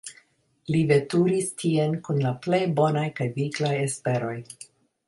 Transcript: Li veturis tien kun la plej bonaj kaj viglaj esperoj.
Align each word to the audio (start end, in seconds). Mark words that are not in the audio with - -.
Li 0.75 0.79
veturis 0.91 1.51
tien 1.65 1.95
kun 2.09 2.25
la 2.27 2.33
plej 2.47 2.63
bonaj 2.81 3.07
kaj 3.21 3.33
viglaj 3.39 3.77
esperoj. 3.87 4.37